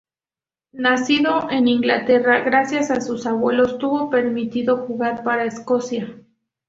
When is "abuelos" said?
3.27-3.77